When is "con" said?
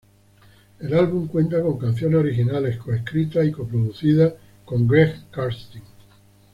1.61-1.77, 4.65-4.87